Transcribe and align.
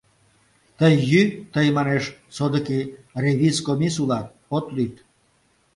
Тый 0.79 0.95
йӱ, 1.11 1.21
тый, 1.53 1.67
манеш, 1.77 2.03
содыки 2.35 2.79
ревиз 3.21 3.57
комис 3.65 3.95
улат, 4.03 4.27
от 4.55 4.65
лӱд. 4.75 4.93